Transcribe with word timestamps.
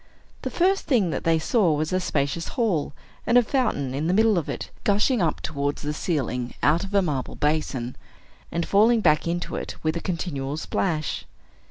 The 0.41 0.49
first 0.49 0.87
thing 0.87 1.11
that 1.11 1.25
they 1.25 1.37
saw 1.37 1.73
was 1.75 1.93
a 1.93 1.99
spacious 1.99 2.47
hall, 2.57 2.91
and 3.27 3.37
a 3.37 3.43
fountain 3.43 3.93
in 3.93 4.07
the 4.07 4.15
middle 4.15 4.35
of 4.39 4.49
it, 4.49 4.71
gushing 4.83 5.21
up 5.21 5.41
towards 5.41 5.83
the 5.83 5.93
ceiling 5.93 6.55
out 6.63 6.83
of 6.83 6.95
a 6.95 7.03
marble 7.03 7.35
basin, 7.35 7.95
and 8.51 8.65
falling 8.67 9.01
back 9.01 9.27
into 9.27 9.55
it 9.55 9.75
with 9.83 9.95
a 9.95 9.99
continual 10.01 10.57
plash. 10.71 11.25